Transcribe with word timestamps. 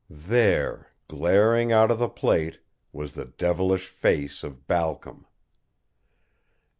There, 0.09 0.93
glaring 1.07 1.71
out 1.71 1.91
of 1.91 1.99
the 1.99 2.09
plate, 2.09 2.57
was 2.91 3.13
the 3.13 3.25
devilish 3.25 3.85
face 3.87 4.43
of 4.43 4.65
Balcom! 4.65 5.27